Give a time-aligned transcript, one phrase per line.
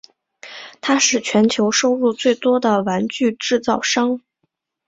[0.81, 4.19] 它是全球收入最多的玩具制造商。